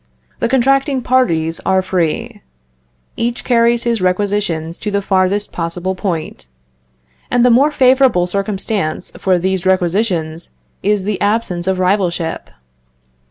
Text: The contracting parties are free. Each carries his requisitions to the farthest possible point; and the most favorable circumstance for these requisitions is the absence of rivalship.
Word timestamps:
The 0.39 0.49
contracting 0.49 1.03
parties 1.03 1.59
are 1.63 1.83
free. 1.83 2.41
Each 3.17 3.43
carries 3.43 3.83
his 3.83 4.01
requisitions 4.01 4.79
to 4.79 4.89
the 4.89 4.99
farthest 4.99 5.51
possible 5.51 5.93
point; 5.93 6.47
and 7.29 7.45
the 7.45 7.51
most 7.51 7.75
favorable 7.75 8.25
circumstance 8.25 9.11
for 9.19 9.37
these 9.37 9.63
requisitions 9.63 10.53
is 10.81 11.03
the 11.03 11.21
absence 11.21 11.67
of 11.67 11.77
rivalship. 11.77 12.49